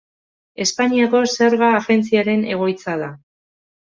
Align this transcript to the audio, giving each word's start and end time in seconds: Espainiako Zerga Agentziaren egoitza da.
Espainiako 0.63 1.19
Zerga 1.33 1.69
Agentziaren 1.81 2.47
egoitza 2.57 2.99
da. 3.03 3.13